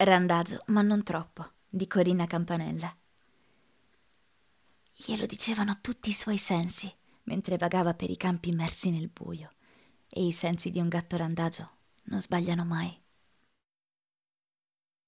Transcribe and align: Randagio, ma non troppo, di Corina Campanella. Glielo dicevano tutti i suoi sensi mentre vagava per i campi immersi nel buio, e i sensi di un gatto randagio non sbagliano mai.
Randagio, 0.00 0.62
ma 0.66 0.80
non 0.82 1.02
troppo, 1.02 1.54
di 1.68 1.88
Corina 1.88 2.28
Campanella. 2.28 2.96
Glielo 4.94 5.26
dicevano 5.26 5.78
tutti 5.80 6.10
i 6.10 6.12
suoi 6.12 6.38
sensi 6.38 6.88
mentre 7.24 7.56
vagava 7.56 7.94
per 7.94 8.08
i 8.08 8.16
campi 8.16 8.50
immersi 8.50 8.90
nel 8.90 9.08
buio, 9.08 9.50
e 10.08 10.24
i 10.24 10.30
sensi 10.30 10.70
di 10.70 10.78
un 10.78 10.86
gatto 10.86 11.16
randagio 11.16 11.66
non 12.04 12.20
sbagliano 12.20 12.64
mai. 12.64 12.96